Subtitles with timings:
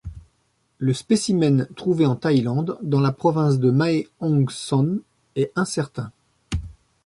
[0.79, 4.97] Le spécimen trouvé en Thaïlande dans la province de Mae Hong Son
[5.35, 6.11] est incertain.